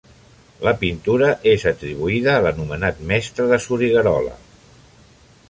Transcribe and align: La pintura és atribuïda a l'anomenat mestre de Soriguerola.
La 0.67 0.71
pintura 0.83 1.27
és 1.51 1.65
atribuïda 1.73 2.33
a 2.37 2.41
l'anomenat 2.47 3.05
mestre 3.13 3.47
de 3.53 3.61
Soriguerola. 3.67 4.35